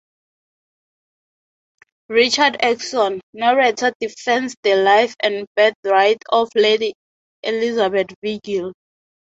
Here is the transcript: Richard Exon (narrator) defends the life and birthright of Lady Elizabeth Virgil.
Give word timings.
Richard 2.09 2.57
Exon 2.63 3.19
(narrator) 3.35 3.93
defends 3.99 4.55
the 4.63 4.77
life 4.77 5.13
and 5.21 5.45
birthright 5.55 6.23
of 6.29 6.49
Lady 6.55 6.95
Elizabeth 7.43 8.07
Virgil. 8.19 8.73